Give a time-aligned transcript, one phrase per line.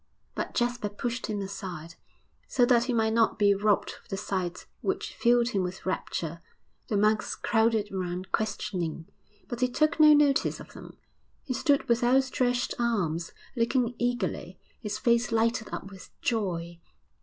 [0.33, 1.93] But Jasper pushed him aside,
[2.47, 6.41] so that he might not be robbed of the sight which filled him with rapture;
[6.87, 9.05] the monks crowded round, questioning,
[9.47, 10.97] but he took no notice of them.
[11.43, 16.79] He stood with outstretched arms, looking eagerly, his face lighted up with joy.